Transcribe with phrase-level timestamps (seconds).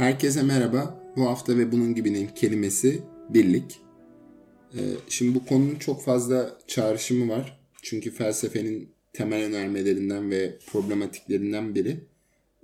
[0.00, 1.00] Herkese merhaba.
[1.16, 3.80] Bu hafta ve bunun gibinin kelimesi birlik.
[4.74, 7.60] Ee, şimdi bu konunun çok fazla çağrışımı var.
[7.82, 12.00] Çünkü felsefenin temel önermelerinden ve problematiklerinden biri.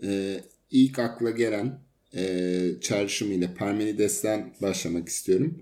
[0.03, 0.41] Ee,
[0.71, 1.81] ilk akla gelen
[2.15, 5.59] e, çağrışımıyla Parmenides'ten başlamak istiyorum.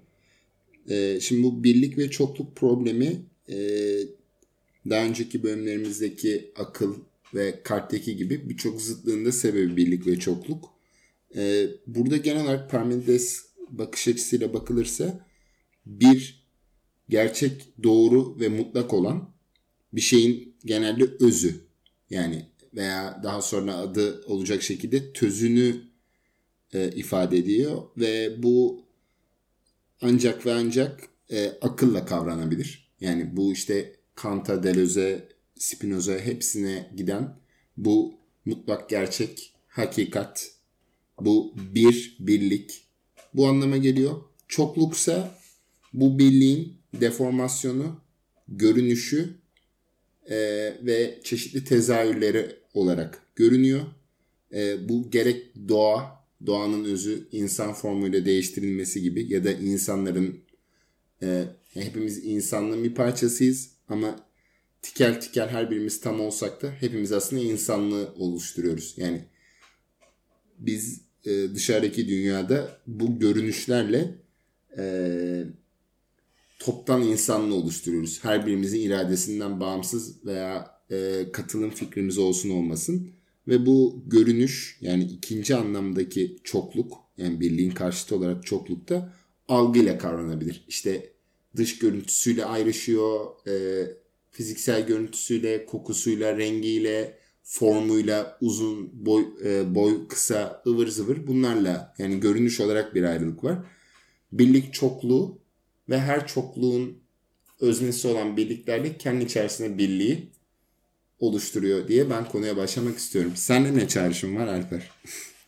[0.91, 3.56] Ee, şimdi bu birlik ve çokluk problemi e,
[4.91, 6.95] daha önceki bölümlerimizdeki akıl
[7.34, 10.73] ve karttaki gibi birçok zıtlığında sebebi birlik ve çokluk.
[11.37, 15.27] Ee, burada genel olarak Parmenides bakış açısıyla bakılırsa
[15.87, 16.45] bir
[17.09, 19.34] gerçek, doğru ve mutlak olan
[19.93, 21.55] bir şeyin genelde özü
[22.10, 25.83] yani veya daha sonra adı olacak şekilde tözünü
[26.73, 28.85] e, ifade ediyor ve bu
[30.01, 32.95] ancak ve ancak e, akılla kavranabilir.
[33.01, 37.37] Yani bu işte Kant'a, Deleuze, Spinoza hepsine giden
[37.76, 40.54] bu mutlak gerçek, hakikat,
[41.20, 42.82] bu bir, birlik
[43.34, 44.15] bu anlama geliyor.
[44.48, 45.38] Çokluksa
[45.93, 48.01] bu birliğin deformasyonu,
[48.48, 49.35] görünüşü
[50.30, 50.37] e,
[50.82, 53.80] ve çeşitli tezahürleri olarak görünüyor.
[54.54, 60.40] E, bu gerek doğa, doğanın özü insan formuyla değiştirilmesi gibi ya da insanların
[61.23, 64.20] e, hepimiz insanlığın bir parçasıyız ama
[64.82, 68.94] tikel tikel her birimiz tam olsak da hepimiz aslında insanlığı oluşturuyoruz.
[68.97, 69.25] Yani
[70.59, 74.15] biz e, dışarıdaki dünyada bu görünüşlerle
[74.78, 75.44] e,
[76.59, 78.25] toptan insanlığı oluşturuyoruz.
[78.25, 83.10] Her birimizin iradesinden bağımsız veya e, katılım fikrimiz olsun olmasın.
[83.49, 89.12] Ve bu görünüş yani ikinci anlamdaki çokluk yani birliğin karşıtı olarak çoklukta
[89.49, 90.65] algıyla kavranabilir.
[90.69, 91.12] İşte
[91.56, 93.87] dış görüntüsüyle ayrışıyor, e,
[94.31, 102.60] fiziksel görüntüsüyle, kokusuyla, rengiyle, formuyla, uzun, boy, e, boy kısa, ıvır zıvır bunlarla yani görünüş
[102.60, 103.59] olarak bir ayrılık var.
[104.32, 105.38] Birlik çokluğu
[105.88, 106.99] ve her çokluğun
[107.60, 110.31] öznesi olan birliklerle kendi içerisinde birliği
[111.19, 113.32] oluşturuyor diye ben konuya başlamak istiyorum.
[113.34, 114.91] Sende ne çağrışım var Alper?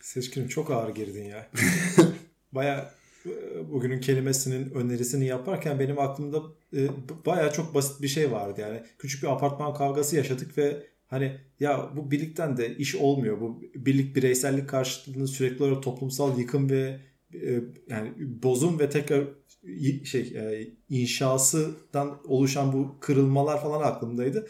[0.01, 1.51] Seçkinim çok ağır girdin ya.
[2.51, 2.93] Baya
[3.25, 3.31] e,
[3.71, 6.41] bugünün kelimesinin önerisini yaparken benim aklımda
[6.73, 6.87] e,
[7.25, 8.61] baya çok basit bir şey vardı.
[8.61, 13.41] Yani küçük bir apartman kavgası yaşadık ve hani ya bu birlikten de iş olmuyor.
[13.41, 16.99] Bu birlik bireysellik karşıtlığında sürekli olarak toplumsal yıkım ve
[17.33, 19.23] e, yani bozum ve tekrar
[20.03, 24.47] şey e, inşasından oluşan bu kırılmalar falan aklımdaydı.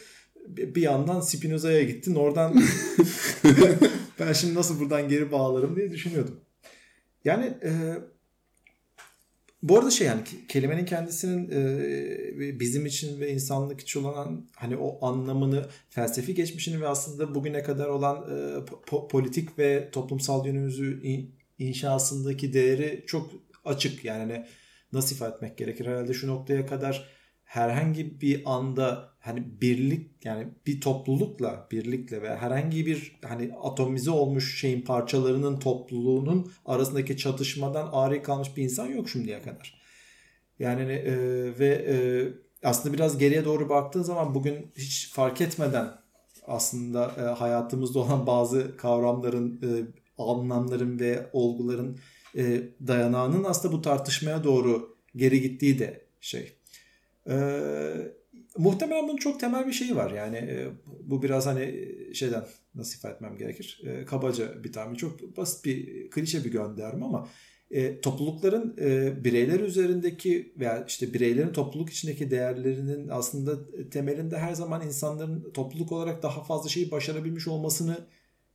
[0.47, 2.15] Bir yandan Spinoza'ya gittin.
[2.15, 2.53] Oradan
[4.19, 6.39] ben şimdi nasıl buradan geri bağlarım diye düşünüyordum.
[7.25, 7.71] Yani e,
[9.69, 15.05] bu arada şey yani kelimenin kendisinin e, bizim için ve insanlık için olan hani o
[15.05, 18.35] anlamını felsefi geçmişini ve aslında bugüne kadar olan e,
[18.65, 23.31] po- politik ve toplumsal yönümüzü in, inşasındaki değeri çok
[23.65, 24.05] açık.
[24.05, 24.45] Yani hani
[24.93, 25.85] nasıl ifade etmek gerekir?
[25.85, 27.09] Herhalde şu noktaya kadar
[27.43, 34.59] herhangi bir anda hani birlik yani bir toplulukla birlikle ve herhangi bir hani atomize olmuş
[34.59, 39.81] şeyin parçalarının topluluğunun arasındaki çatışmadan ari kalmış bir insan yok şimdiye kadar.
[40.59, 41.15] Yani e,
[41.59, 41.97] ve e,
[42.63, 45.87] aslında biraz geriye doğru baktığın zaman bugün hiç fark etmeden
[46.47, 49.69] aslında e, hayatımızda olan bazı kavramların, e,
[50.17, 51.99] anlamların ve olguların
[52.37, 56.57] e, dayanağının aslında bu tartışmaya doğru geri gittiği de şey.
[57.29, 57.37] E,
[58.57, 60.11] muhtemelen bunun çok temel bir şeyi var.
[60.11, 60.67] Yani e,
[61.03, 62.45] bu biraz hani şeyden
[62.75, 63.81] nasıl ifade etmem gerekir?
[63.87, 64.95] E, kabaca bir tahmin.
[64.95, 67.29] Çok basit bir klişe bir gönderme ama
[67.71, 74.85] e, toplulukların e, bireyler üzerindeki veya işte bireylerin topluluk içindeki değerlerinin aslında temelinde her zaman
[74.85, 77.97] insanların topluluk olarak daha fazla şeyi başarabilmiş olmasını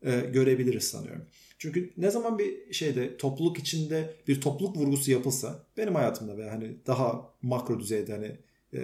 [0.02, 1.26] e, görebiliriz sanıyorum.
[1.58, 6.76] Çünkü ne zaman bir şeyde topluluk içinde bir topluluk vurgusu yapılsa benim hayatımda veya hani
[6.86, 8.36] daha makro düzeyde hani
[8.74, 8.80] e,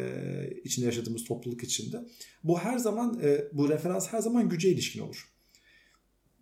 [0.64, 1.96] içinde yaşadığımız topluluk içinde
[2.44, 5.28] bu her zaman e, bu referans her zaman güce ilişkin olur.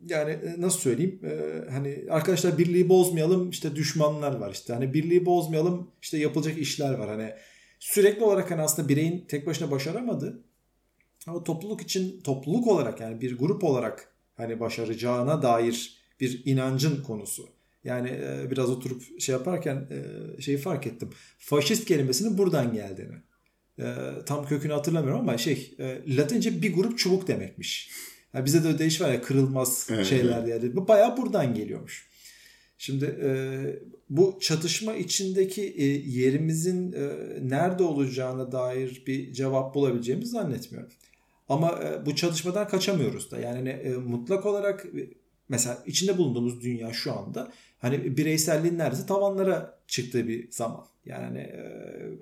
[0.07, 5.27] Yani e, nasıl söyleyeyim e, hani arkadaşlar birliği bozmayalım işte düşmanlar var işte hani birliği
[5.27, 7.33] bozmayalım işte yapılacak işler var hani
[7.79, 10.43] sürekli olarak hani aslında bireyin tek başına başaramadı
[11.27, 17.49] ama topluluk için topluluk olarak yani bir grup olarak hani başaracağına dair bir inancın konusu.
[17.85, 21.11] Yani e, biraz oturup şey yaparken e, şeyi fark ettim.
[21.39, 23.15] Faşist kelimesinin buradan geldiğini.
[23.78, 23.84] E,
[24.26, 27.90] tam kökünü hatırlamıyorum ama şey e, Latince bir grup çubuk demekmiş.
[28.34, 30.49] Yani bize de ödeyiş var ya kırılmaz evet, şeyler evet.
[30.49, 30.76] yani.
[30.76, 32.08] Bu bayağı buradan geliyormuş.
[32.78, 33.28] Şimdi e,
[34.11, 37.08] bu çatışma içindeki e, yerimizin e,
[37.43, 40.93] nerede olacağına dair bir cevap bulabileceğimizi zannetmiyorum.
[41.49, 43.38] Ama e, bu çatışmadan kaçamıyoruz da.
[43.38, 44.87] Yani e, mutlak olarak
[45.49, 50.87] mesela içinde bulunduğumuz dünya şu anda hani bireyselliğin neredeyse tavanlara çıktığı bir zaman.
[51.05, 51.62] Yani e,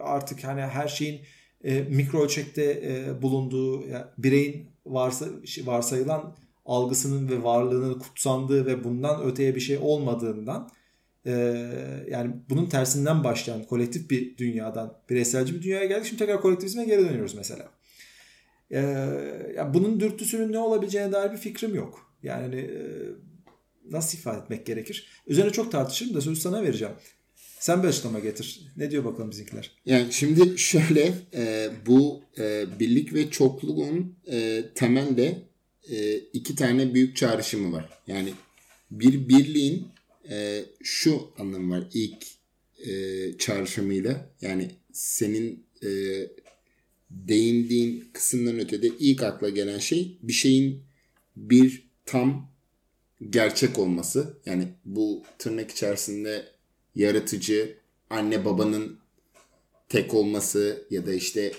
[0.00, 1.20] artık hani her şeyin
[1.64, 5.26] e, mikro ölçekte e, bulunduğu yani bireyin varsa
[5.64, 10.70] varsayılan algısının ve varlığının kutsandığı ve bundan öteye bir şey olmadığından
[11.26, 11.32] e,
[12.11, 16.06] yani bunun tersinden başlayan kolektif bir dünyadan bireyselci bir dünyaya geldik.
[16.06, 17.69] Şimdi tekrar kolektivizme geri dönüyoruz mesela.
[18.70, 18.81] E,
[19.56, 22.11] yani bunun dürtüsünün ne olabileceğine dair bir fikrim yok.
[22.22, 22.81] Yani e,
[23.90, 25.22] nasıl ifade etmek gerekir?
[25.26, 26.94] Üzerine çok tartışırım da sözü sana vereceğim.
[27.64, 28.61] Sen bir açıklama getir.
[28.76, 29.70] Ne diyor bakalım bizimkiler?
[29.87, 35.38] Yani şimdi şöyle e, bu e, birlik ve çokluğun e, temelde
[35.90, 37.88] e, iki tane büyük çağrışımı var.
[38.06, 38.32] Yani
[38.90, 39.88] bir birliğin
[40.31, 42.26] e, şu anlamı var ilk
[42.87, 42.93] e,
[43.38, 45.88] çağrışımıyla yani senin e,
[47.11, 50.82] değindiğin kısımdan ötede ilk akla gelen şey bir şeyin
[51.37, 52.50] bir tam
[53.31, 54.38] gerçek olması.
[54.46, 56.53] Yani bu tırnak içerisinde
[56.94, 57.76] yaratıcı
[58.11, 58.99] anne babanın
[59.88, 61.52] tek olması ya da işte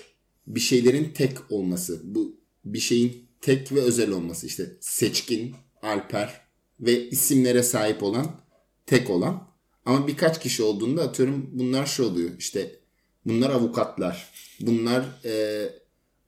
[0.46, 2.00] bir şeylerin tek olması.
[2.04, 4.46] Bu bir şeyin tek ve özel olması.
[4.46, 6.40] işte seçkin, alper
[6.80, 8.40] ve isimlere sahip olan
[8.86, 9.48] tek olan.
[9.84, 12.30] Ama birkaç kişi olduğunda atıyorum bunlar şu oluyor.
[12.38, 12.80] İşte
[13.26, 14.32] bunlar avukatlar.
[14.60, 15.64] Bunlar e,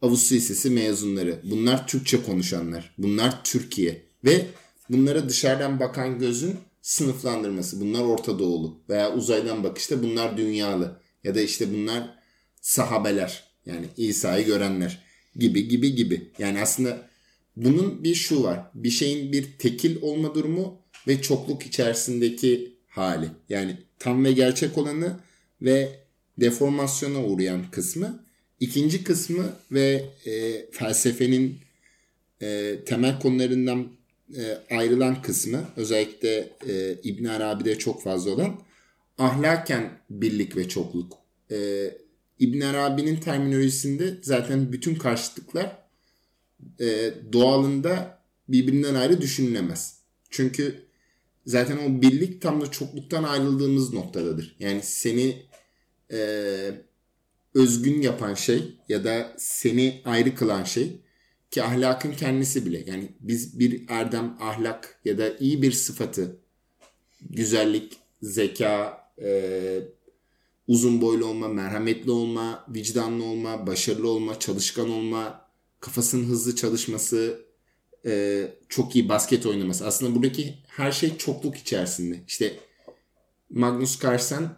[0.02, 1.40] Avusturya Lisesi mezunları.
[1.44, 2.94] Bunlar Türkçe konuşanlar.
[2.98, 4.02] Bunlar Türkiye.
[4.24, 4.46] Ve
[4.90, 7.80] bunlara dışarıdan bakan gözün sınıflandırması.
[7.80, 12.18] Bunlar Orta Doğulu veya uzaydan bakışta bunlar dünyalı ya da işte bunlar
[12.60, 15.04] sahabeler yani İsa'yı görenler
[15.36, 16.30] gibi gibi gibi.
[16.38, 17.08] Yani aslında
[17.56, 18.70] bunun bir şu var.
[18.74, 20.78] Bir şeyin bir tekil olma durumu
[21.08, 23.30] ve çokluk içerisindeki hali.
[23.48, 25.20] Yani tam ve gerçek olanı
[25.62, 25.88] ve
[26.38, 28.24] deformasyona uğrayan kısmı.
[28.60, 31.58] İkinci kısmı ve e, felsefenin
[32.42, 33.88] e, temel konularından
[34.36, 38.60] e, ayrılan kısmı özellikle e, İbn Arabi'de çok fazla olan
[39.18, 41.18] ahlaken birlik ve çokluk.
[41.50, 41.90] E,
[42.38, 45.78] İbn Arabi'nin terminolojisinde zaten bütün karşıtlıklar
[46.80, 49.98] e, doğalında birbirinden ayrı düşünülemez.
[50.30, 50.84] Çünkü
[51.46, 54.56] zaten o birlik tam da çokluktan ayrıldığımız noktadadır.
[54.58, 55.42] Yani seni
[56.12, 56.18] e,
[57.54, 61.00] özgün yapan şey ya da seni ayrı kılan şey
[61.50, 66.36] ki ahlakın kendisi bile yani biz bir erdem ahlak ya da iyi bir sıfatı
[67.20, 69.80] güzellik, zeka, e,
[70.68, 75.48] uzun boylu olma, merhametli olma, vicdanlı olma, başarılı olma, çalışkan olma,
[75.80, 77.46] kafasının hızlı çalışması,
[78.06, 79.86] e, çok iyi basket oynaması.
[79.86, 82.20] Aslında buradaki her şey çokluk içerisinde.
[82.28, 82.56] İşte
[83.50, 84.56] Magnus Carlsen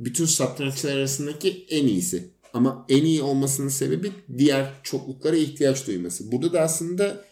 [0.00, 2.30] bütün satranççılar arasındaki en iyisi.
[2.52, 6.32] Ama en iyi olmasının sebebi diğer çokluklara ihtiyaç duyması.
[6.32, 7.24] Burada da aslında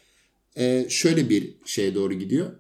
[0.56, 2.53] e, şöyle bir şeye doğru gidiyor.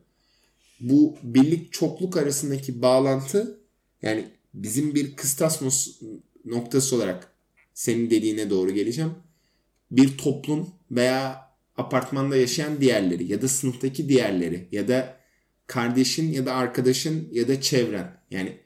[0.80, 3.60] Bu birlik çokluk arasındaki bağlantı
[4.02, 5.62] yani bizim bir kıstas
[6.44, 7.32] noktası olarak
[7.74, 9.12] senin dediğine doğru geleceğim.
[9.90, 15.16] Bir toplum veya apartmanda yaşayan diğerleri ya da sınıftaki diğerleri ya da
[15.66, 18.20] kardeşin ya da arkadaşın ya da çevren.
[18.30, 18.58] Yani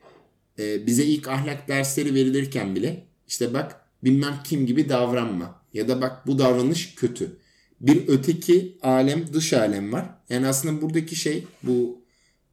[0.59, 5.63] e, bize ilk ahlak dersleri verilirken bile işte bak bilmem kim gibi davranma.
[5.73, 7.37] Ya da bak bu davranış kötü.
[7.81, 10.07] Bir öteki alem dış alem var.
[10.29, 12.03] Yani aslında buradaki şey bu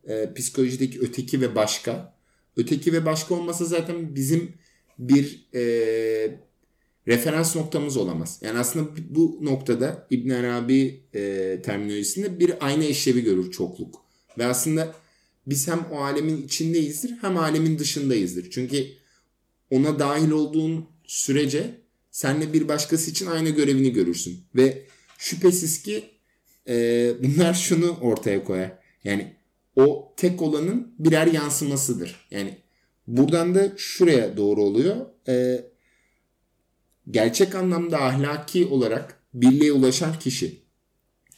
[0.08, 2.20] e, psikolojideki öteki ve başka.
[2.58, 4.54] Öteki ve başka olmasa zaten bizim
[5.00, 5.62] bir e,
[7.08, 8.40] referans noktamız olamaz.
[8.42, 14.06] Yani aslında bu noktada İbn Arabi e, terminolojisinde bir ayna işlevi görür çokluk.
[14.38, 14.96] Ve aslında
[15.48, 18.50] biz hem o alemin içindeyizdir hem alemin dışındayızdır.
[18.52, 18.86] Çünkü
[19.72, 24.44] ona dahil olduğun sürece senle bir başkası için aynı görevini görürsün.
[24.56, 24.86] Ve
[25.18, 26.04] şüphesiz ki
[26.68, 28.72] e, bunlar şunu ortaya koyar.
[29.04, 29.36] Yani
[29.76, 32.28] o tek olanın birer yansımasıdır.
[32.32, 32.58] Yani
[33.08, 35.06] buradan da şuraya doğru oluyor.
[35.28, 35.66] E,
[37.12, 40.60] gerçek anlamda ahlaki olarak birliğe ulaşan kişi.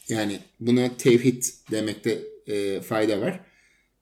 [0.10, 3.40] Yani buna tevhid demekte e, fayda var.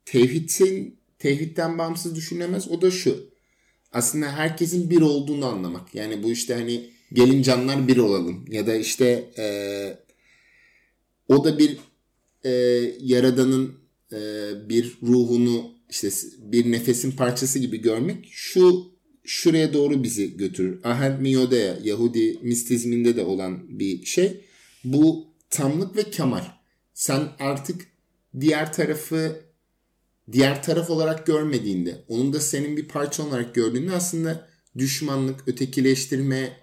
[0.05, 2.67] Tevhidin tevhidden bağımsız düşünülemez.
[2.67, 3.29] O da şu
[3.91, 5.95] aslında herkesin bir olduğunu anlamak.
[5.95, 9.45] Yani bu işte hani gelin canlar bir olalım ya da işte e,
[11.27, 11.77] o da bir
[12.43, 12.51] e,
[12.99, 13.75] yaradanın
[14.11, 14.19] e,
[14.69, 18.91] bir ruhunu işte bir nefesin parçası gibi görmek şu
[19.23, 20.79] şuraya doğru bizi götürür.
[20.83, 24.41] Ahad Miyodea Yahudi mistizminde de olan bir şey.
[24.83, 26.43] Bu tamlık ve kemal.
[26.93, 27.87] Sen artık
[28.39, 29.48] diğer tarafı
[30.31, 36.57] diğer taraf olarak görmediğinde, onun da senin bir parça olarak gördüğünde aslında düşmanlık, ötekileştirme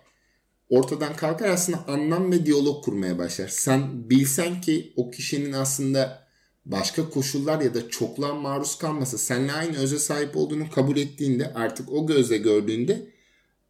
[0.69, 3.49] ortadan kalkar aslında anlam ve diyalog kurmaya başlar.
[3.49, 6.27] Sen bilsen ki o kişinin aslında
[6.67, 11.93] başka koşullar ya da çokluğa maruz kalmasa seninle aynı öze sahip olduğunu kabul ettiğinde artık
[11.93, 13.07] o gözle gördüğünde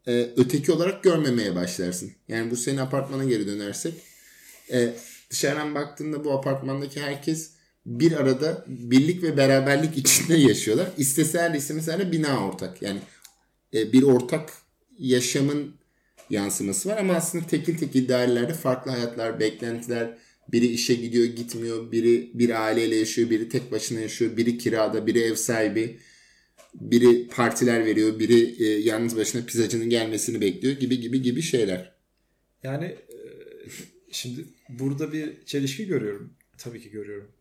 [0.07, 2.13] e, öteki olarak görmemeye başlarsın.
[2.29, 3.95] Yani bu senin apartmana geri dönersek
[4.73, 4.95] e,
[5.31, 7.56] dışarıdan baktığında bu apartmandaki herkes
[7.87, 10.89] bir arada birlik ve beraberlik içinde yaşıyorlar.
[10.97, 12.83] İsteseler de istemseler de bina ortak.
[12.83, 12.99] Yani
[13.75, 14.53] e, bir ortak
[14.99, 15.75] yaşamın
[16.31, 20.19] yansıması var ama aslında tekil tekil dairelerde farklı hayatlar, beklentiler,
[20.53, 25.19] biri işe gidiyor gitmiyor, biri bir aileyle yaşıyor, biri tek başına yaşıyor, biri kirada, biri
[25.21, 25.99] ev sahibi,
[26.75, 31.93] biri partiler veriyor, biri e, yalnız başına pizzacının gelmesini bekliyor gibi gibi gibi şeyler.
[32.63, 33.19] Yani e,
[34.11, 36.36] şimdi burada bir çelişki görüyorum.
[36.59, 37.33] Tabii ki görüyorum.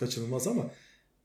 [0.00, 0.70] Kaçınılmaz ama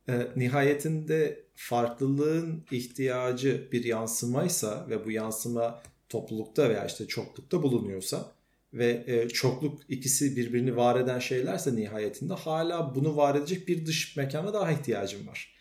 [0.10, 8.32] e, nihayetinde farklılığın ihtiyacı bir yansımaysa ve bu yansıma toplulukta veya işte çoklukta bulunuyorsa
[8.74, 14.18] ve e, çokluk ikisi birbirini var eden şeylerse nihayetinde hala bunu var edecek bir dış
[14.18, 15.58] mekana daha ihtiyacım var.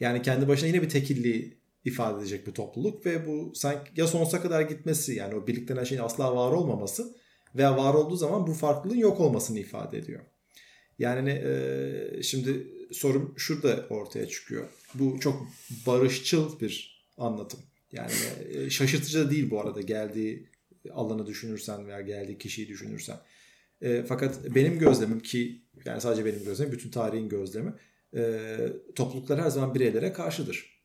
[0.00, 4.42] Yani kendi başına yine bir tekilliği ifade edecek bir topluluk ve bu sanki ya sonsuza
[4.42, 7.14] kadar gitmesi yani o birliklenen şeyin asla var olmaması
[7.54, 10.20] veya var olduğu zaman bu farklılığın yok olmasını ifade ediyor.
[10.98, 14.64] Yani e, şimdi sorum şurada ortaya çıkıyor.
[14.94, 15.48] Bu çok
[15.86, 17.60] barışçıl bir anlatım.
[17.92, 18.12] Yani
[18.50, 20.48] e, şaşırtıcı da değil bu arada geldiği
[20.90, 23.16] alanı düşünürsen veya geldiği kişiyi düşünürsen.
[23.82, 27.74] E, fakat benim gözlemim ki yani sadece benim gözlemim bütün tarihin gözlemi
[28.16, 28.56] e,
[28.94, 30.78] topluluklar her zaman bireylere karşıdır.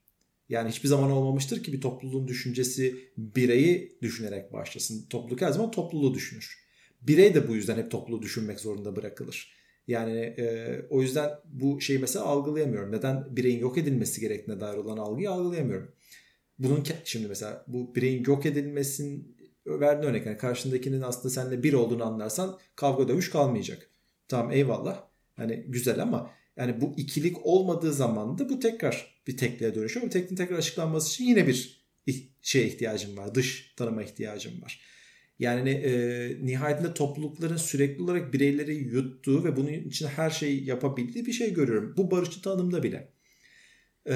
[0.50, 5.06] Yani hiçbir zaman olmamıştır ki bir topluluğun düşüncesi bireyi düşünerek başlasın.
[5.10, 6.64] Topluluk her zaman topluluğu düşünür.
[7.02, 9.54] Birey de bu yüzden hep topluluğu düşünmek zorunda bırakılır.
[9.88, 12.92] Yani e, o yüzden bu şeyi mesela algılayamıyorum.
[12.92, 15.92] Neden bireyin yok edilmesi gerektiğine dair olan algıyı algılayamıyorum.
[16.60, 22.04] Bunun şimdi mesela bu bireyin yok edilmesinin verdiğin örnek yani karşındakinin aslında seninle bir olduğunu
[22.04, 23.90] anlarsan kavga dövüş kalmayacak.
[24.28, 25.04] Tamam eyvallah.
[25.36, 30.06] Hani güzel ama yani bu ikilik olmadığı zaman da bu tekrar bir tekliğe dönüşüyor.
[30.06, 31.84] Bu tekliğin tekrar açıklanması için yine bir
[32.42, 33.36] şeye ihtiyacım var.
[33.36, 34.82] Dış tanıma ihtiyacım var.
[35.40, 41.32] Yani e, nihayetinde toplulukların sürekli olarak bireyleri yuttuğu ve bunun için her şeyi yapabildiği bir
[41.32, 41.94] şey görüyorum.
[41.98, 43.14] Bu barışçı tanımda bile.
[44.10, 44.16] E,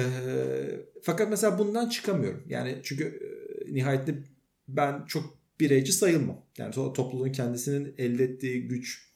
[1.02, 2.44] fakat mesela bundan çıkamıyorum.
[2.48, 4.18] Yani çünkü e, nihayetinde
[4.68, 6.46] ben çok bireyci sayılmam.
[6.58, 9.08] Yani topluluğun kendisinin elde ettiği güç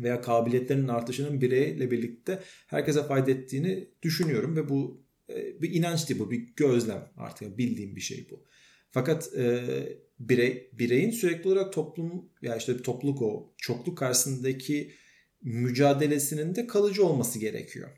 [0.00, 6.20] veya kabiliyetlerinin artışının bireyle birlikte herkese fayda ettiğini düşünüyorum ve bu e, bir inanç değil
[6.20, 8.44] bu bir gözlem artık bildiğim bir şey bu.
[8.94, 9.64] Fakat e,
[10.18, 14.94] birey bireyin sürekli olarak toplum ya işte topluluk o çokluk karşısındaki
[15.42, 17.90] mücadelesinin de kalıcı olması gerekiyor.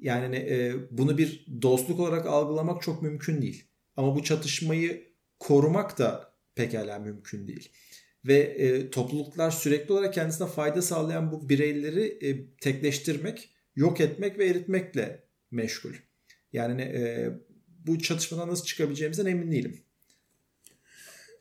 [0.00, 3.64] Yani e, bunu bir dostluk olarak algılamak çok mümkün değil.
[3.96, 7.72] Ama bu çatışmayı korumak da pekala mümkün değil.
[8.24, 14.46] Ve e, topluluklar sürekli olarak kendisine fayda sağlayan bu bireyleri e, tekleştirmek, yok etmek ve
[14.46, 15.94] eritmekle meşgul.
[16.52, 17.30] Yani e,
[17.68, 19.84] bu çatışmadan nasıl çıkabileceğimizden emin değilim.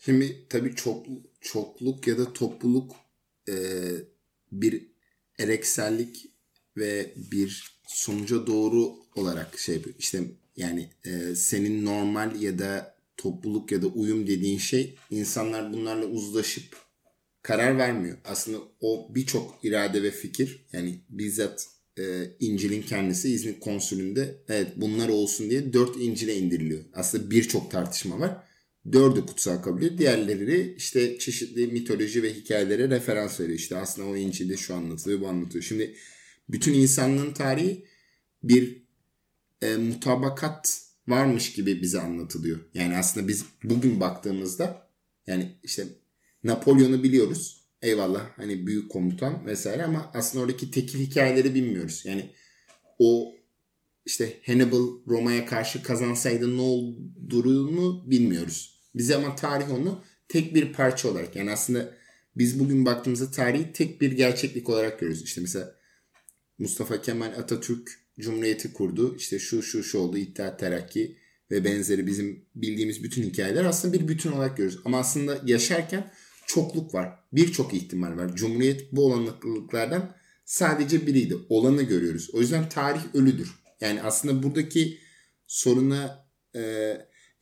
[0.05, 1.05] Şimdi tabii çok,
[1.41, 2.91] çokluk ya da topluluk
[3.49, 3.55] e,
[4.51, 4.87] bir
[5.39, 6.25] ereksellik
[6.77, 10.23] ve bir sonuca doğru olarak şey işte
[10.55, 16.77] yani e, senin normal ya da topluluk ya da uyum dediğin şey insanlar bunlarla uzlaşıp
[17.41, 18.17] karar vermiyor.
[18.25, 21.67] Aslında o birçok irade ve fikir yani bizzat
[21.99, 22.03] e,
[22.39, 26.83] İncil'in kendisi İzmir konsülünde evet bunlar olsun diye dört İncil'e indiriliyor.
[26.93, 28.48] Aslında birçok tartışma var.
[28.91, 29.97] Dördü kutsal kabul ediyor.
[29.97, 33.59] Diğerleri işte çeşitli mitoloji ve hikayelere referans veriyor.
[33.59, 35.63] İşte aslında o İncil'de şu anlatılıyor bu anlatıyor.
[35.63, 35.95] Şimdi
[36.49, 37.85] bütün insanlığın tarihi
[38.43, 38.83] bir
[39.61, 42.59] e, mutabakat varmış gibi bize anlatılıyor.
[42.73, 44.89] Yani aslında biz bugün baktığımızda
[45.27, 45.87] yani işte
[46.43, 47.59] Napolyon'u biliyoruz.
[47.81, 52.01] Eyvallah hani büyük komutan vesaire ama aslında oradaki tekil hikayeleri bilmiyoruz.
[52.05, 52.29] Yani
[52.99, 53.35] o
[54.09, 58.79] işte Hannibal Roma'ya karşı kazansaydı ne olduğunu bilmiyoruz.
[58.95, 61.93] Bize ama tarih onu tek bir parça olarak yani aslında
[62.35, 65.23] biz bugün baktığımızda tarihi tek bir gerçeklik olarak görüyoruz.
[65.23, 65.75] İşte mesela
[66.57, 67.89] Mustafa Kemal Atatürk
[68.19, 69.15] Cumhuriyeti kurdu.
[69.17, 71.17] İşte şu şu şu oldu İttihat Terakki
[71.51, 74.81] ve benzeri bizim bildiğimiz bütün hikayeler aslında bir bütün olarak görüyoruz.
[74.85, 76.11] Ama aslında yaşarken
[76.47, 77.19] çokluk var.
[77.33, 78.35] Birçok ihtimal var.
[78.35, 81.35] Cumhuriyet bu olanaklıklardan sadece biriydi.
[81.49, 82.29] Olanı görüyoruz.
[82.33, 83.58] O yüzden tarih ölüdür.
[83.81, 84.97] Yani aslında buradaki
[85.47, 86.93] soruna e,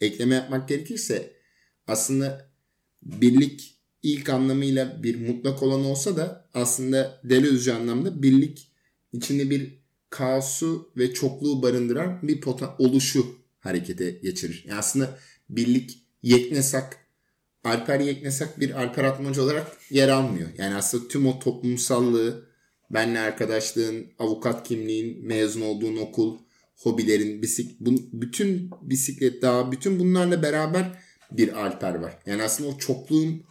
[0.02, 1.34] ekleme yapmak gerekirse
[1.88, 2.52] aslında
[3.04, 8.72] birlik ilk anlamıyla bir mutlak olan olsa da aslında Deleuze anlamda birlik
[9.14, 9.80] içinde bir
[10.10, 13.26] kaosu ve çokluğu barındıran bir poten oluşu
[13.60, 14.64] harekete geçirir.
[14.68, 16.98] Yani aslında birlik Yeknesak,
[17.64, 20.50] Alper Yeknesak bir Alper Atmaca olarak yer almıyor.
[20.58, 22.47] Yani aslında tüm o toplumsallığı
[22.90, 26.38] benle arkadaşlığın, avukat kimliğin, mezun olduğun okul,
[26.76, 32.18] hobilerin, bisik, bun, bütün bisiklet daha bütün bunlarla beraber bir Alper var.
[32.26, 33.44] Yani aslında o çokluğun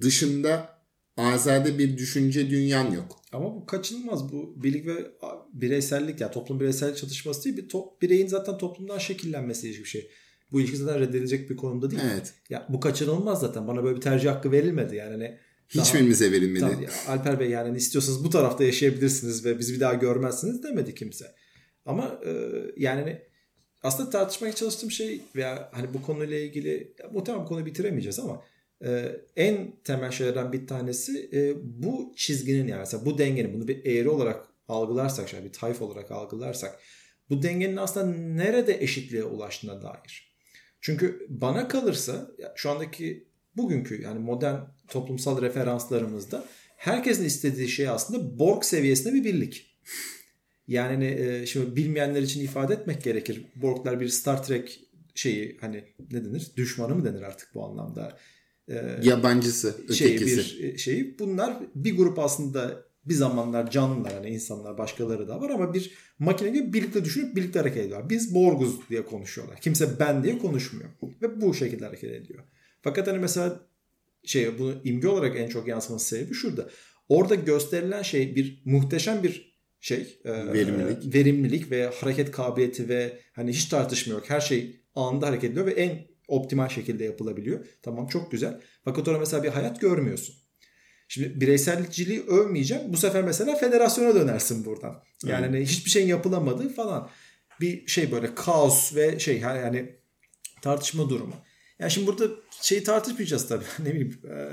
[0.00, 0.76] dışında
[1.16, 3.20] azade bir düşünce dünyan yok.
[3.32, 4.32] Ama bu kaçınılmaz.
[4.32, 5.10] Bu birlik ve
[5.52, 7.56] bireysellik ya yani toplum bireysel çatışması değil.
[7.56, 10.10] Bir top, bireyin zaten toplumdan şekillenmesi hiçbir şey.
[10.52, 12.02] Bu ilişki zaten reddedilecek bir konumda değil.
[12.12, 12.34] Evet.
[12.50, 13.68] Ya bu kaçınılmaz zaten.
[13.68, 15.10] Bana böyle bir tercih hakkı verilmedi yani.
[15.10, 16.60] Hani Hiçbirimize verilmedi.
[16.60, 21.34] Tabii, Alper Bey yani istiyorsanız bu tarafta yaşayabilirsiniz ve bizi bir daha görmezsiniz demedi kimse.
[21.86, 22.32] Ama e,
[22.76, 23.22] yani
[23.82, 28.42] aslında tartışmaya çalıştığım şey veya hani bu konuyla ilgili ya, muhtemelen bu konuyu bitiremeyeceğiz ama
[28.84, 33.84] e, en temel şeylerden bir tanesi e, bu çizginin yani mesela bu dengenin bunu bir
[33.84, 36.78] eğri olarak algılarsak şöyle bir tayf olarak algılarsak
[37.30, 40.36] bu dengenin aslında nerede eşitliğe ulaştığına dair.
[40.80, 44.58] Çünkü bana kalırsa şu andaki bugünkü yani modern
[44.88, 46.44] toplumsal referanslarımızda
[46.76, 49.76] herkesin istediği şey aslında Borg seviyesinde bir birlik.
[50.68, 53.44] Yani e, şimdi bilmeyenler için ifade etmek gerekir.
[53.56, 54.80] Borglar bir Star Trek
[55.14, 56.50] şeyi hani ne denir?
[56.56, 58.18] Düşmanı mı denir artık bu anlamda?
[58.68, 60.44] Ee, Yabancısı, ötekisi.
[60.44, 61.18] Şey, bir şeyi.
[61.18, 66.50] Bunlar bir grup aslında bir zamanlar canlılar hani insanlar başkaları da var ama bir makine
[66.50, 68.10] gibi birlikte düşünüp birlikte hareket ediyorlar.
[68.10, 69.60] Biz Borguz diye konuşuyorlar.
[69.60, 70.90] Kimse ben diye konuşmuyor.
[71.22, 72.44] Ve bu şekilde hareket ediyor.
[72.86, 73.60] Fakat hani mesela
[74.24, 76.68] şey bunu imge olarak en çok yansıması sebebi şurada.
[77.08, 80.20] Orada gösterilen şey bir muhteşem bir şey.
[80.24, 81.04] Verimlilik.
[81.06, 84.30] E, verimlilik ve hareket kabiliyeti ve hani hiç tartışma yok.
[84.30, 87.66] Her şey anında hareket ediyor ve en optimal şekilde yapılabiliyor.
[87.82, 88.60] Tamam çok güzel.
[88.84, 90.34] Fakat orada mesela bir hayat görmüyorsun.
[91.08, 92.92] Şimdi bireyselciliği övmeyeceğim.
[92.92, 95.02] Bu sefer mesela federasyona dönersin buradan.
[95.24, 97.10] Yani hani hiçbir şeyin yapılamadığı falan.
[97.60, 99.96] Bir şey böyle kaos ve şey yani
[100.62, 101.34] tartışma durumu.
[101.78, 103.64] Yani şimdi burada şeyi tartışmayacağız tabii.
[103.78, 104.52] ne bileyim ee,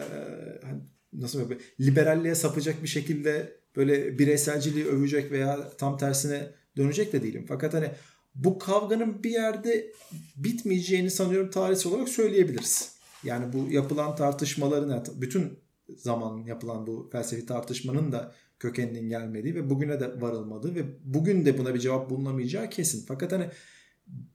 [1.14, 7.46] nasıl böyle liberalliğe sapacak bir şekilde böyle bireyselciliği övecek veya tam tersine dönecek de değilim.
[7.48, 7.92] Fakat hani
[8.36, 9.92] bu kavganın bir yerde
[10.36, 12.96] bitmeyeceğini sanıyorum tarihsel olarak söyleyebiliriz.
[13.24, 15.60] Yani bu yapılan tartışmaların bütün
[15.98, 21.58] zaman yapılan bu felsefi tartışmanın da kökeninin gelmediği ve bugüne de varılmadığı ve bugün de
[21.58, 23.06] buna bir cevap bulunamayacağı kesin.
[23.08, 23.50] Fakat hani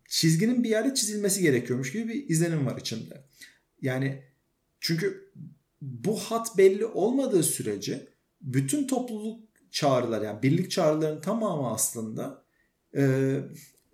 [0.09, 3.25] çizginin bir yerde çizilmesi gerekiyormuş gibi bir izlenim var içimde.
[3.83, 4.23] Yani
[4.81, 5.33] çünkü
[5.83, 8.09] bu hat belli olmadığı sürece
[8.41, 12.45] bütün topluluk çağrılar yani birlik çağrılarının tamamı aslında
[12.97, 13.03] e,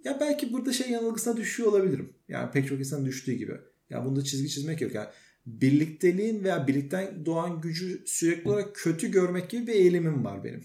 [0.05, 2.12] ya belki burada şey yanılgısına düşüyor olabilirim.
[2.29, 3.53] Yani pek çok insan düştüğü gibi.
[3.90, 4.94] Yani bunda çizgi çizmek yok.
[4.94, 5.09] Yani
[5.46, 10.64] birlikteliğin veya birlikten doğan gücü sürekli olarak kötü görmek gibi bir eğilimim var benim.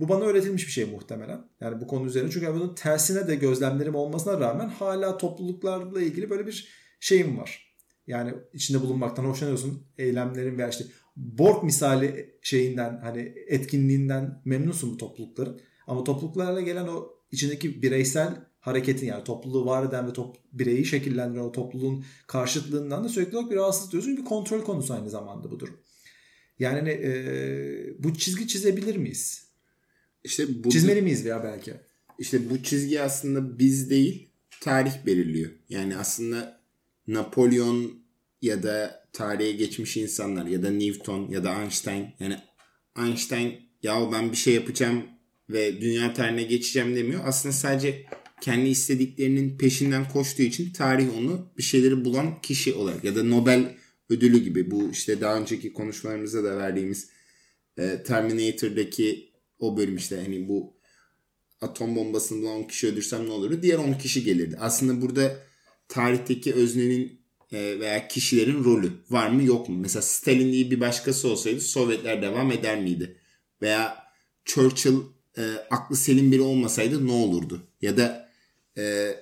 [0.00, 1.44] Bu bana öğretilmiş bir şey muhtemelen.
[1.60, 2.30] Yani bu konu üzerine.
[2.30, 6.68] Çünkü bunun tersine de gözlemlerim olmasına rağmen hala topluluklarla ilgili böyle bir
[7.00, 7.74] şeyim var.
[8.06, 9.86] Yani içinde bulunmaktan hoşlanıyorsun.
[9.98, 10.84] Eylemlerin veya işte
[11.16, 15.60] Borg misali şeyinden hani etkinliğinden memnunsun bu toplulukların.
[15.86, 21.42] Ama topluluklarla gelen o içindeki bireysel hareketin yani topluluğu var eden ve top, bireyi şekillendiren
[21.42, 24.16] o topluluğun karşıtlığından da sürekli olarak bir rahatsız diyorsun.
[24.16, 25.80] Bir kontrol konusu aynı zamanda bu durum.
[26.58, 27.12] Yani e,
[27.98, 29.47] bu çizgi çizebilir miyiz?
[30.24, 31.74] İşte bu, Çizmeli miyiz veya belki?
[32.18, 34.28] İşte bu çizgi aslında biz değil
[34.60, 35.50] tarih belirliyor.
[35.68, 36.60] Yani aslında
[37.06, 38.02] Napolyon
[38.42, 42.36] ya da tarihe geçmiş insanlar ya da Newton ya da Einstein yani
[42.98, 45.04] Einstein ya ben bir şey yapacağım
[45.50, 47.20] ve dünya tarihine geçeceğim demiyor.
[47.24, 48.06] Aslında sadece
[48.40, 53.76] kendi istediklerinin peşinden koştuğu için tarih onu bir şeyleri bulan kişi olarak ya da Nobel
[54.10, 57.10] ödülü gibi bu işte daha önceki konuşmalarımızda da verdiğimiz
[57.78, 59.27] e, Terminator'daki
[59.58, 60.76] o bölüm işte hani bu
[61.60, 63.62] atom bombasını bulan 10 kişi öldürsem ne olurdu?
[63.62, 64.56] Diğer 10 kişi gelirdi.
[64.60, 65.36] Aslında burada
[65.88, 67.20] tarihteki öznenin
[67.52, 69.76] e, veya kişilerin rolü var mı yok mu?
[69.80, 73.16] Mesela Stalin diye bir başkası olsaydı Sovyetler devam eder miydi?
[73.62, 73.96] Veya
[74.44, 74.96] Churchill
[75.38, 77.62] e, aklı selim biri olmasaydı ne olurdu?
[77.82, 78.28] Ya da
[78.78, 79.14] e,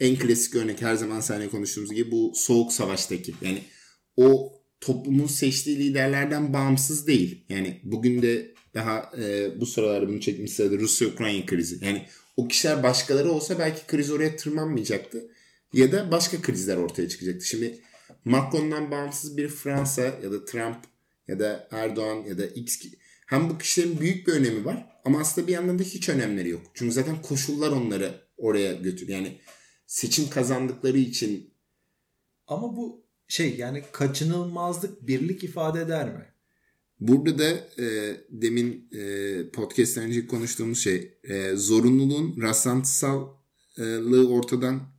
[0.00, 3.62] en klasik örnek her zaman seninle konuştuğumuz gibi bu soğuk savaştaki yani
[4.16, 7.44] o toplumun seçtiği liderlerden bağımsız değil.
[7.48, 11.84] Yani bugün de daha e, bu sıralarda bunu çekmiş sırada Rusya-Ukrayna krizi.
[11.84, 12.06] Yani
[12.36, 15.30] o kişiler başkaları olsa belki kriz oraya tırmanmayacaktı.
[15.72, 17.46] Ya da başka krizler ortaya çıkacaktı.
[17.46, 17.78] Şimdi
[18.24, 20.76] Macron'dan bağımsız bir Fransa ya da Trump
[21.28, 22.82] ya da Erdoğan ya da X
[23.26, 26.62] hem bu kişilerin büyük bir önemi var ama aslında bir yandan da hiç önemleri yok.
[26.74, 29.08] Çünkü zaten koşullar onları oraya götür.
[29.08, 29.38] Yani
[29.86, 31.54] seçim kazandıkları için
[32.46, 36.33] ama bu şey yani kaçınılmazlık birlik ifade eder mi?
[37.00, 37.50] Burada da
[37.82, 44.94] e, demin e, podcast'ten önce konuştuğumuz şey e, zorunluluğun rastlantısallığı ortadan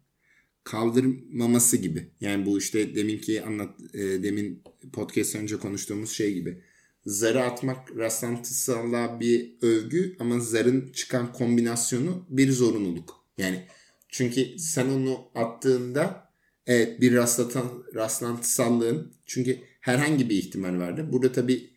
[0.64, 2.10] kaldırmaması gibi.
[2.22, 6.62] Yani bu işte deminki anlat e, demin podcast önce konuştuğumuz şey gibi.
[7.06, 13.26] zarı atmak rastlantısallığa bir övgü ama zarın çıkan kombinasyonu bir zorunluluk.
[13.38, 13.66] Yani
[14.10, 16.30] çünkü sen onu attığında
[16.68, 21.10] evet bir rastlatan, rastlantısallığın çünkü herhangi bir ihtimal vardı.
[21.12, 21.75] Burada tabii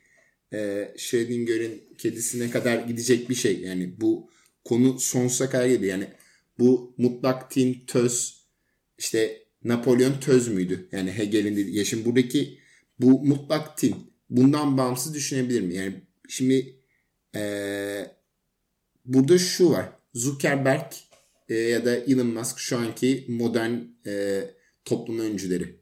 [0.52, 3.60] e, Schrödinger'in kedisine kadar gidecek bir şey.
[3.60, 4.30] Yani bu
[4.64, 5.92] konu sonsuza kadar gidiyor.
[5.92, 6.08] Yani
[6.58, 8.44] bu mutlak tin töz
[8.98, 10.88] işte Napolyon töz müydü?
[10.92, 11.76] Yani Hegel'in dediği.
[11.76, 12.58] Ya şimdi buradaki
[13.00, 13.96] bu mutlak tin
[14.30, 15.74] bundan bağımsız düşünebilir mi?
[15.74, 15.94] Yani
[16.28, 16.78] şimdi
[17.34, 18.06] ee,
[19.04, 19.88] burada şu var.
[20.14, 20.92] Zuckerberg
[21.48, 23.72] e, ya da Elon Musk şu anki modern
[24.06, 24.42] e,
[24.84, 25.77] toplum öncüleri.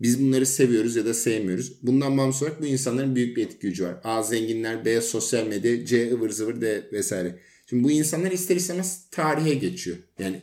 [0.00, 1.72] Biz bunları seviyoruz ya da sevmiyoruz.
[1.82, 4.00] Bundan bağımsız olarak bu insanların büyük bir etki gücü var.
[4.04, 7.38] A zenginler, B sosyal medya, C ıvır zıvır D vesaire.
[7.66, 9.96] Şimdi bu insanlar ister istemez tarihe geçiyor.
[10.18, 10.42] Yani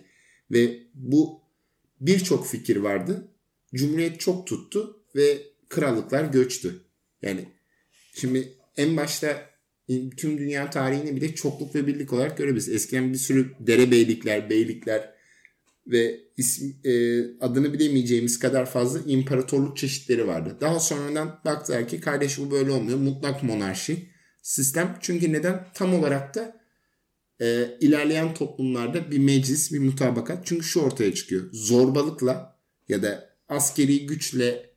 [0.51, 1.41] ve bu
[2.01, 3.27] birçok fikir vardı.
[3.75, 5.37] Cumhuriyet çok tuttu ve
[5.69, 6.81] krallıklar göçtü.
[7.21, 7.45] Yani
[8.13, 9.49] şimdi en başta
[10.17, 12.69] tüm dünya tarihini bile çokluk ve birlik olarak görebiliriz.
[12.69, 15.16] Eskiden bir sürü derebeylikler, beylikler
[15.87, 20.57] ve isim, e, adını bilemeyeceğimiz kadar fazla imparatorluk çeşitleri vardı.
[20.61, 22.97] Daha sonradan baktılar ki kardeş bu böyle olmuyor.
[22.97, 24.09] Mutlak monarşi
[24.41, 24.97] sistem.
[25.01, 25.67] Çünkü neden?
[25.73, 26.61] Tam olarak da
[27.41, 30.45] e, ilerleyen toplumlarda bir meclis, bir mutabakat.
[30.45, 31.49] Çünkü şu ortaya çıkıyor.
[31.51, 34.69] Zorbalıkla ya da askeri güçle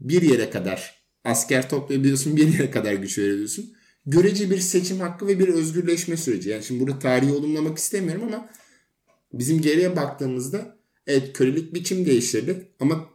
[0.00, 3.72] bir yere kadar asker toplayabiliyorsun, bir yere kadar güç veriyorsun.
[4.06, 6.50] Görece bir seçim hakkı ve bir özgürleşme süreci.
[6.50, 8.48] Yani şimdi burada tarihi olumlamak istemiyorum ama
[9.32, 13.10] bizim geriye baktığımızda evet kölelik biçim değiştirdi ama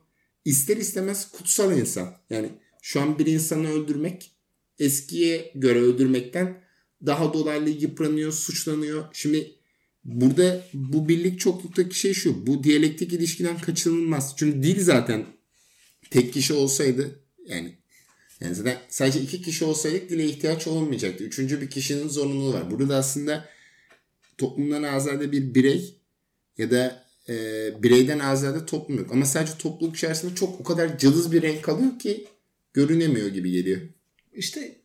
[0.46, 2.14] ister istemez kutsal insan.
[2.30, 2.50] Yani
[2.82, 4.32] şu an bir insanı öldürmek
[4.80, 6.64] eskiye göre öldürmekten
[7.06, 9.06] daha dolaylı yıpranıyor, suçlanıyor.
[9.14, 9.52] Şimdi
[10.04, 12.48] burada bu birlik çokluktaki şey şu.
[12.48, 14.34] Bu diyalektik ilişkiden kaçınılmaz.
[14.38, 15.26] Çünkü dil zaten
[16.10, 17.78] tek kişi olsaydı yani
[18.42, 21.24] yani zaten sadece iki kişi olsaydık dile ihtiyaç olmayacaktı.
[21.24, 22.72] Üçüncü bir kişinin zorunluluğu var.
[22.72, 23.50] Burada aslında
[24.38, 26.02] toplumdan azade bir birey
[26.58, 27.34] ya da e,
[27.84, 29.12] bireyden azade toplum yok.
[29.12, 32.28] Ama sadece topluluk içerisinde çok o kadar cılız bir renk kalıyor ki
[32.74, 33.82] görünemiyor gibi geliyor.
[34.34, 34.82] İşte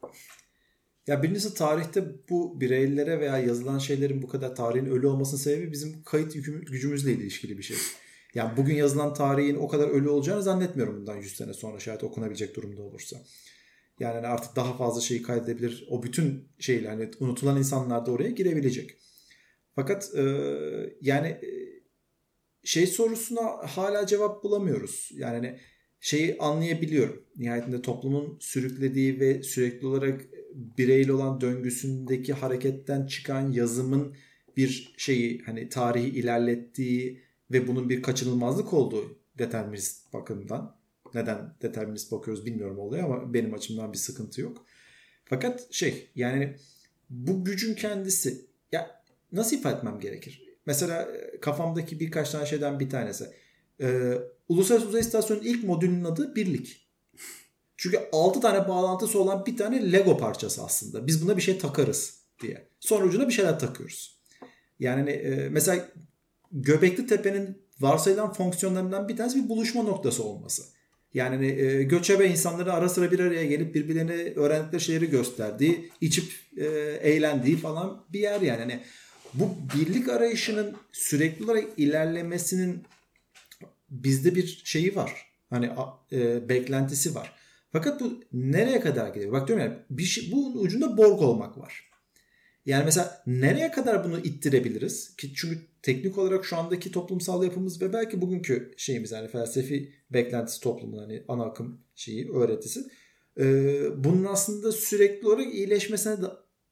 [1.06, 6.02] ya birincisi tarihte bu bireylere veya yazılan şeylerin bu kadar tarihin ölü olmasının sebebi bizim
[6.02, 6.32] kayıt
[6.66, 7.76] gücümüzle ilişkili bir şey.
[8.34, 12.56] Yani bugün yazılan tarihin o kadar ölü olacağını zannetmiyorum bundan 100 sene sonra şayet okunabilecek
[12.56, 13.16] durumda olursa.
[14.00, 15.86] Yani artık daha fazla şeyi kaydedebilir.
[15.90, 18.98] O bütün şeyler hani unutulan insanlar da oraya girebilecek.
[19.74, 20.24] Fakat e,
[21.00, 21.38] yani
[22.64, 25.10] şey sorusuna hala cevap bulamıyoruz.
[25.14, 25.58] Yani hani
[26.00, 27.24] şeyi anlayabiliyorum.
[27.36, 30.20] Nihayetinde toplumun sürüklediği ve sürekli olarak
[30.54, 34.16] bireyli olan döngüsündeki hareketten çıkan yazımın
[34.56, 40.76] bir şeyi hani tarihi ilerlettiği ve bunun bir kaçınılmazlık olduğu determinist bakımdan.
[41.14, 44.66] Neden determinist bakıyoruz bilmiyorum oluyor ama benim açımdan bir sıkıntı yok.
[45.24, 46.56] Fakat şey yani
[47.10, 48.46] bu gücün kendisi
[49.32, 50.42] nasıl ifade etmem gerekir?
[50.66, 53.30] Mesela e, kafamdaki birkaç tane şeyden bir tanesi.
[53.80, 54.18] Ee,
[54.48, 56.88] Uluslararası Uzay İstasyonu'nun ilk modülünün adı Birlik.
[57.76, 61.06] Çünkü 6 tane bağlantısı olan bir tane Lego parçası aslında.
[61.06, 62.68] Biz buna bir şey takarız diye.
[62.80, 64.18] Sonra ucuna bir şeyler takıyoruz.
[64.78, 65.88] Yani e, mesela
[66.52, 70.62] Göbekli Tepe'nin varsayılan fonksiyonlarından bir tanesi bir buluşma noktası olması.
[71.14, 76.66] Yani e, göçebe insanları ara sıra bir araya gelip birbirlerine öğrendikleri şeyleri gösterdiği, içip e,
[77.02, 78.60] eğlendiği falan bir yer yani.
[78.60, 78.82] yani.
[79.34, 82.82] Bu birlik arayışının sürekli olarak ilerlemesinin
[83.90, 85.26] bizde bir şeyi var.
[85.50, 85.70] Hani
[86.12, 87.32] e, beklentisi var.
[87.72, 89.32] Fakat bu nereye kadar gidiyor?
[89.32, 91.90] Bak diyorum yani bir şey, bunun ucunda Borg olmak var.
[92.66, 95.16] Yani mesela nereye kadar bunu ittirebiliriz?
[95.16, 100.60] Ki çünkü teknik olarak şu andaki toplumsal yapımız ve belki bugünkü şeyimiz yani felsefi beklentisi
[100.60, 102.80] toplumun hani ana akım şeyi öğretisi
[103.38, 103.44] e,
[104.04, 106.26] bunun aslında sürekli olarak iyileşmesine de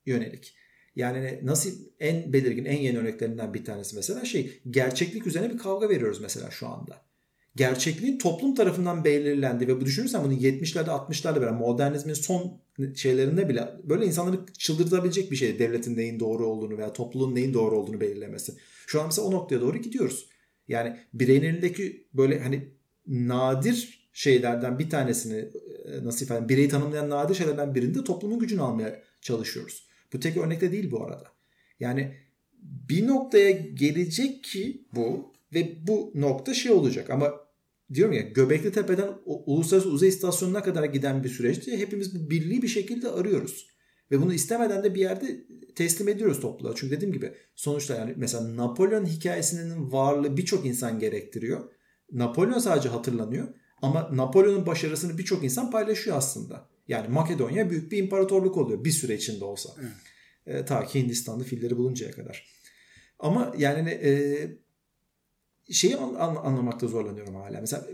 [0.06, 0.54] yönelik.
[0.96, 5.88] Yani nasıl en belirgin en yeni örneklerinden bir tanesi mesela şey gerçeklik üzerine bir kavga
[5.88, 7.10] veriyoruz mesela şu anda
[7.56, 12.60] gerçekliğin toplum tarafından belirlendi ve bu düşünürsen bunu 70'lerde 60'larda bile modernizmin son
[12.94, 17.78] şeylerinde bile böyle insanları çıldırtabilecek bir şey devletin neyin doğru olduğunu veya topluluğun neyin doğru
[17.78, 18.52] olduğunu belirlemesi.
[18.86, 20.28] Şu an mesela o noktaya doğru gidiyoruz.
[20.68, 22.68] Yani bireyin elindeki böyle hani
[23.06, 25.48] nadir şeylerden bir tanesini
[25.84, 29.89] e, nasıl ifade bireyi tanımlayan nadir şeylerden birinde toplumun gücünü almaya çalışıyoruz.
[30.12, 31.32] Bu tek örnekte değil bu arada.
[31.80, 32.16] Yani
[32.62, 37.34] bir noktaya gelecek ki bu ve bu nokta şey olacak ama
[37.94, 42.68] diyorum ya Göbekli Tepe'den Uluslararası Uzay İstasyonu'na kadar giden bir süreçte hepimiz bu birliği bir
[42.68, 43.66] şekilde arıyoruz.
[44.10, 46.74] Ve bunu istemeden de bir yerde teslim ediyoruz topluluğa.
[46.74, 51.70] Çünkü dediğim gibi sonuçta yani mesela Napolyon hikayesinin varlığı birçok insan gerektiriyor.
[52.12, 53.48] Napolyon sadece hatırlanıyor
[53.82, 56.69] ama Napolyon'un başarısını birçok insan paylaşıyor aslında.
[56.90, 59.70] Yani Makedonya büyük bir imparatorluk oluyor bir süre içinde olsa.
[59.80, 60.60] Evet.
[60.60, 62.46] E, ta ki Hindistan'da filleri buluncaya kadar.
[63.18, 64.12] Ama yani e,
[65.72, 67.60] şeyi an, an, anlamakta zorlanıyorum hala.
[67.60, 67.86] Mesela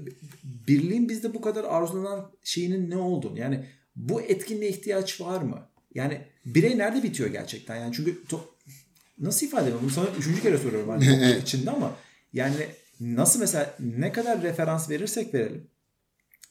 [0.44, 5.68] birliğin bizde bu kadar arzulanan şeyinin ne olduğunu yani bu etkinliğe ihtiyaç var mı?
[5.94, 7.76] Yani birey nerede bitiyor gerçekten?
[7.76, 8.46] Yani çünkü to-
[9.18, 9.82] nasıl ifade ediyorum?
[9.84, 11.96] Bunu sana üçüncü kere soruyorum hani içinde ama
[12.32, 12.66] yani
[13.00, 15.66] nasıl mesela ne kadar referans verirsek verelim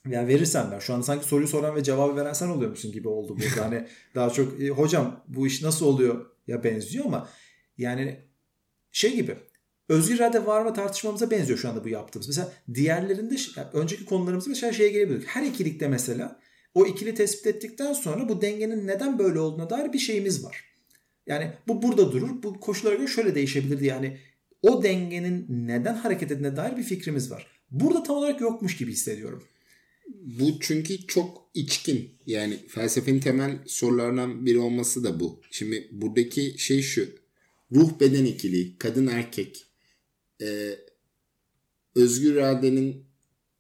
[0.10, 3.38] yani verirsen ben şu anda sanki soruyu soran ve cevabı veren sen oluyormuşsun gibi oldu
[3.38, 3.66] burada.
[3.66, 7.30] hani daha çok e, hocam bu iş nasıl oluyor ya benziyor ama
[7.78, 8.20] yani
[8.92, 9.36] şey gibi
[9.90, 12.28] özgür irade var mı tartışmamıza benziyor şu anda bu yaptığımız.
[12.28, 15.28] Mesela diğerlerinde yani önceki konularımızda mesela şeye gelebiliyorduk.
[15.28, 16.40] Her ikilikte mesela
[16.74, 20.66] o ikili tespit ettikten sonra bu dengenin neden böyle olduğuna dair bir şeyimiz var.
[21.28, 22.44] Yani bu burada durur.
[22.44, 23.86] Bu koşullara göre şöyle değişebilirdi.
[23.86, 24.18] Yani
[24.62, 27.48] o dengenin neden hareket ettiğine dair bir fikrimiz var.
[27.72, 29.44] Burada tam olarak yokmuş gibi hissediyorum.
[30.08, 32.12] Bu çünkü çok içkin.
[32.26, 35.42] Yani felsefenin temel sorularından biri olması da bu.
[35.52, 37.10] Şimdi buradaki şey şu.
[37.72, 39.66] Ruh beden ikiliği, kadın erkek.
[40.42, 40.80] Ee,
[41.96, 43.06] özgür iradenin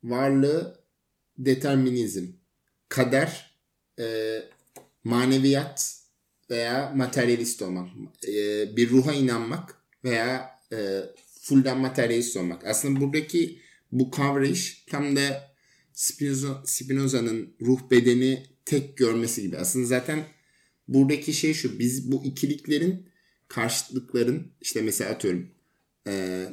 [0.03, 0.79] varlığı
[1.37, 2.25] determinizm.
[2.89, 3.57] Kader,
[3.99, 4.39] e,
[5.03, 5.99] maneviyat
[6.49, 7.87] veya materyalist olmak.
[8.27, 8.33] E,
[8.77, 11.01] bir ruha inanmak veya e,
[11.41, 12.65] fullden materyalist olmak.
[12.65, 13.59] Aslında buradaki
[13.91, 15.54] bu kavrayış tam da
[15.95, 19.57] Spinoza, Spinoza'nın ruh bedeni tek görmesi gibi.
[19.57, 20.25] Aslında zaten
[20.87, 21.79] buradaki şey şu.
[21.79, 23.09] Biz bu ikiliklerin
[23.47, 25.49] karşıtlıkların işte mesela atıyorum
[26.07, 26.45] e,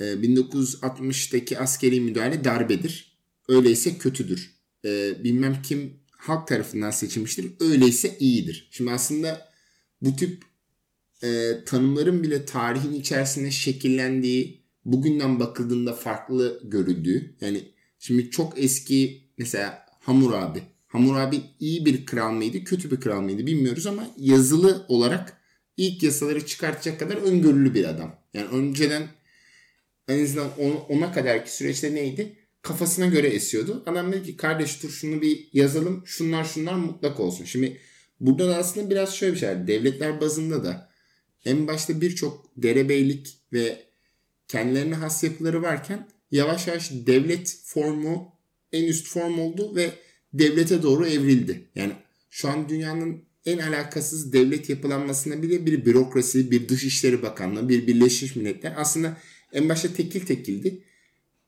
[0.00, 3.18] e, 1960'daki askeri müdahale darbedir.
[3.48, 4.54] Öyleyse kötüdür.
[4.84, 7.50] E, bilmem kim halk tarafından seçilmiştir.
[7.60, 8.68] Öyleyse iyidir.
[8.70, 9.52] Şimdi aslında
[10.02, 10.42] bu tip
[11.22, 17.75] e, tanımların bile tarihin içerisinde şekillendiği bugünden bakıldığında farklı görüldüğü yani
[18.06, 23.86] şimdi çok eski mesela Hammurabi Hammurabi iyi bir kral mıydı kötü bir kral mıydı bilmiyoruz
[23.86, 25.40] ama yazılı olarak
[25.76, 28.18] ilk yasaları çıkartacak kadar öngörülü bir adam.
[28.34, 29.08] Yani önceden
[30.08, 30.50] en azından
[30.88, 32.36] ona kadarki süreçte neydi?
[32.62, 33.82] Kafasına göre esiyordu.
[33.86, 37.44] Adam dedi ki kardeş dur şunu bir yazalım şunlar şunlar mutlak olsun.
[37.44, 37.80] Şimdi
[38.20, 39.66] burada da aslında biraz şöyle bir şey var.
[39.66, 40.90] Devletler bazında da
[41.44, 43.82] en başta birçok derebeylik ve
[44.48, 48.32] kendilerine has yapıları varken yavaş yavaş devlet formu
[48.72, 49.90] en üst form oldu ve
[50.32, 51.68] devlete doğru evrildi.
[51.74, 51.92] Yani
[52.30, 58.36] şu an dünyanın en alakasız devlet yapılanmasına bile bir bürokrasi, bir dışişleri bakanlığı, bir Birleşmiş
[58.36, 59.16] Milletler aslında
[59.52, 60.82] en başta tekil tekildi.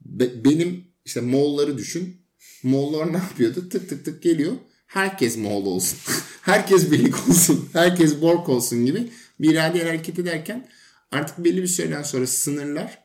[0.01, 2.17] Be- benim işte Moğolları düşün.
[2.63, 3.69] Moğollar ne yapıyordu?
[3.69, 4.53] Tık tık tık geliyor.
[4.87, 5.99] Herkes Moğol olsun.
[6.43, 7.69] herkes birlik olsun.
[7.73, 9.09] Herkes Bork olsun gibi
[9.41, 10.69] bir irade hareket ederken
[11.11, 12.99] artık belli bir süreden sonra sınırlar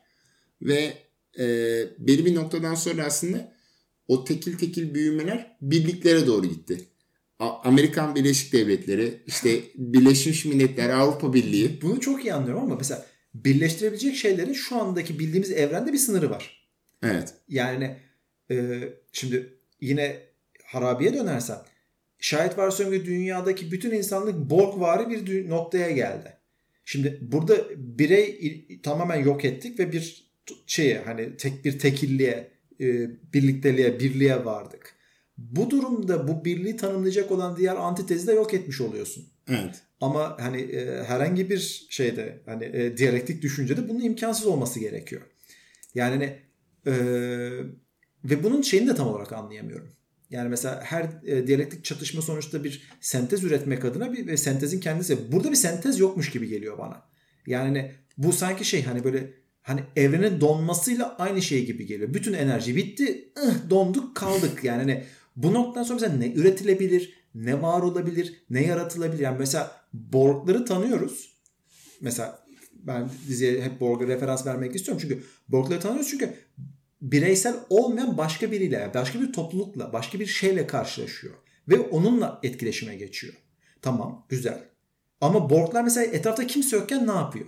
[0.62, 1.03] ve
[1.38, 1.44] e,
[1.98, 3.54] belli bir noktadan sonra aslında
[4.08, 6.88] o tekil tekil büyümeler birliklere doğru gitti.
[7.38, 11.82] Amerikan Birleşik Devletleri, işte Birleşmiş Milletler, Avrupa Birliği.
[11.82, 16.68] Bunu çok iyi anlıyorum ama mesela birleştirebilecek şeylerin şu andaki bildiğimiz evrende bir sınırı var.
[17.02, 17.34] Evet.
[17.48, 17.96] Yani
[18.50, 18.80] e,
[19.12, 20.20] şimdi yine
[20.64, 21.58] harabiye dönersen
[22.18, 26.36] şayet varsayıyorum ki dünyadaki bütün insanlık Borgvari bir noktaya geldi.
[26.84, 30.23] Şimdi burada birey tamamen yok ettik ve bir
[30.66, 34.94] şeye hani tek bir tekilliğe, e, birlikteliğe, birliğe vardık.
[35.38, 39.24] Bu durumda bu birliği tanımlayacak olan diğer antitezi de yok etmiş oluyorsun.
[39.48, 39.82] Evet.
[40.00, 45.22] Ama hani e, herhangi bir şeyde hani e, diyalektik düşüncede bunun imkansız olması gerekiyor.
[45.94, 46.38] Yani hani,
[46.86, 46.94] e,
[48.24, 49.92] ve bunun şeyini de tam olarak anlayamıyorum.
[50.30, 55.32] Yani mesela her e, diyalektik çatışma sonuçta bir sentez üretmek adına bir ve sentezin kendisi.
[55.32, 57.02] Burada bir sentez yokmuş gibi geliyor bana.
[57.46, 59.30] Yani hani bu sanki şey hani böyle
[59.64, 62.14] hani evrenin donmasıyla aynı şey gibi geliyor.
[62.14, 64.64] Bütün enerji bitti, ıh, donduk, kaldık.
[64.64, 65.04] Yani hani
[65.36, 69.22] bu noktadan sonra mesela ne üretilebilir, ne var olabilir, ne yaratılabilir?
[69.22, 71.34] Yani mesela Borg'ları tanıyoruz.
[72.00, 75.02] Mesela ben diziye hep Borg'a referans vermek istiyorum.
[75.02, 76.34] Çünkü Borg'ları tanıyoruz çünkü
[77.02, 81.34] bireysel olmayan başka biriyle, başka bir toplulukla, başka bir şeyle karşılaşıyor.
[81.68, 83.34] Ve onunla etkileşime geçiyor.
[83.82, 84.64] Tamam, güzel.
[85.20, 87.46] Ama Borg'lar mesela etrafta kimse yokken ne yapıyor?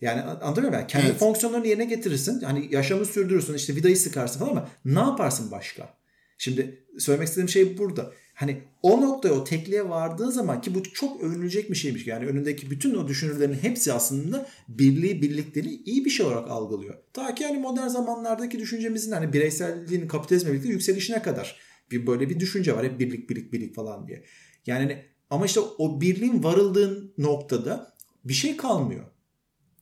[0.00, 0.86] Yani anlatabiliyor muyum?
[0.86, 1.18] Kendi Evet.
[1.18, 2.40] fonksiyonlarını yerine getirirsin.
[2.40, 5.94] Hani yaşamı sürdürürsün, işte vidayı sıkarsın falan ama ne yaparsın başka?
[6.38, 8.12] Şimdi söylemek istediğim şey burada.
[8.34, 12.06] Hani o noktaya o tekliğe vardığı zaman ki bu çok övünülecek bir şeymiş.
[12.06, 16.94] Yani önündeki bütün o düşünürlerin hepsi aslında birliği birlikleri iyi bir şey olarak algılıyor.
[17.12, 21.60] Ta ki hani modern zamanlardaki düşüncemizin hani bireyselliğin kapitalizmle birlikte yükselişine kadar
[21.90, 22.84] bir böyle bir düşünce var.
[22.84, 24.24] Hep birlik birlik birlik falan diye.
[24.66, 29.04] Yani hani, ama işte o birliğin varıldığın noktada bir şey kalmıyor.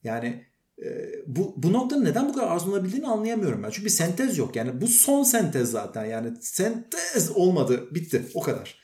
[0.03, 0.45] Yani
[0.85, 3.69] e, bu, bu noktanın neden bu kadar arzulanabildiğini anlayamıyorum ben.
[3.69, 4.55] Çünkü bir sentez yok.
[4.55, 6.05] Yani bu son sentez zaten.
[6.05, 7.89] Yani sentez olmadı.
[7.91, 8.25] Bitti.
[8.33, 8.79] O kadar.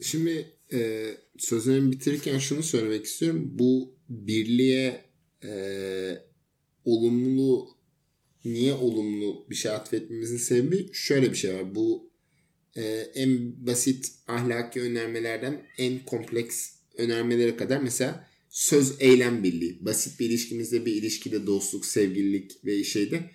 [0.00, 3.50] Şimdi e, sözlerimi bitirirken şunu söylemek istiyorum.
[3.52, 5.04] Bu birliğe
[5.44, 5.52] e,
[6.84, 7.68] olumlu
[8.44, 11.74] niye olumlu bir şey atfetmemizin sebebi şöyle bir şey var.
[11.74, 12.10] Bu
[12.76, 12.82] e,
[13.14, 18.27] en basit ahlaki önermelerden en kompleks önermelere kadar mesela
[18.58, 19.78] söz eylem birliği.
[19.80, 23.30] Basit bir ilişkimizde bir ilişkide dostluk, sevgililik ve şeyde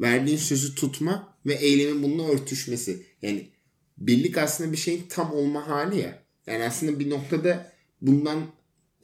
[0.00, 3.02] verdiğin sözü tutma ve eylemin bununla örtüşmesi.
[3.22, 3.50] Yani
[3.98, 6.22] birlik aslında bir şeyin tam olma hali ya.
[6.46, 8.46] Yani aslında bir noktada bundan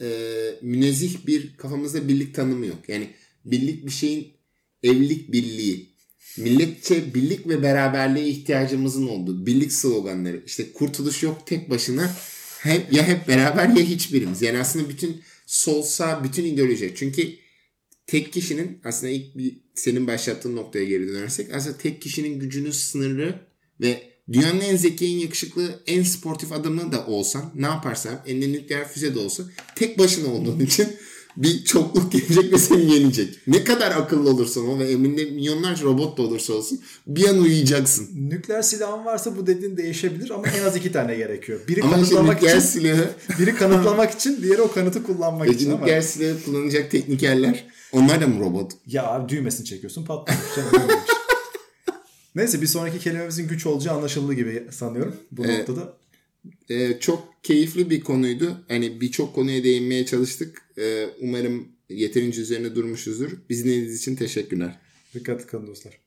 [0.00, 0.08] e,
[0.62, 2.88] münezzih bir kafamızda birlik tanımı yok.
[2.88, 3.10] Yani
[3.44, 4.32] birlik bir şeyin
[4.82, 5.92] evlilik birliği.
[6.36, 10.42] Milletçe birlik ve beraberliğe ihtiyacımızın olduğu birlik sloganları.
[10.46, 12.16] İşte kurtuluş yok tek başına.
[12.58, 14.42] Hep, ya hep beraber ya hiçbirimiz.
[14.42, 16.92] Yani aslında bütün sol sağ bütün ideoloji.
[16.96, 17.28] Çünkü
[18.06, 23.46] tek kişinin aslında ilk bir senin başlattığın noktaya geri dönersek aslında tek kişinin gücünün sınırı
[23.80, 28.88] ve dünyanın en zeki, en yakışıklı, en sportif adamı da olsan ne yaparsan elinde nükleer
[28.88, 29.42] füze de olsa
[29.76, 30.88] tek başına olduğun için
[31.36, 33.38] bir çokluk gelecek ve seni yenecek.
[33.46, 38.08] Ne kadar akıllı olursan ol ve emrinde milyonlarca robot da olursa olsun bir an uyuyacaksın.
[38.30, 41.60] Nükleer silahın varsa bu dediğin değişebilir ama en az iki tane gerekiyor.
[41.68, 45.56] Biri Ama işte kanıtlamak nükleer için, silahı biri kanıtlamak için, diğeri o kanıtı kullanmak peki
[45.56, 45.80] için ama.
[45.80, 48.72] nükleer silahı kullanacak teknikerler onlar da mı robot?
[48.86, 50.40] Ya abi düğmesini çekiyorsun patlıyor.
[52.34, 55.68] Neyse bir sonraki kelimemizin güç olacağı anlaşıldı gibi sanıyorum bu Evet.
[55.68, 55.92] noktada.
[56.70, 58.64] Ee, çok keyifli bir konuydu.
[58.68, 60.62] Hani birçok konuya değinmeye çalıştık.
[60.78, 63.30] Ee, umarım yeterince üzerine durmuşuzdur.
[63.48, 64.80] Bizi dinlediğiniz için teşekkürler.
[65.14, 66.01] Dikkat kalın dostlar.